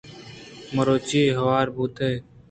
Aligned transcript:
مرچی 0.75 1.21
ھور 1.37 1.67
بیت 1.75 1.95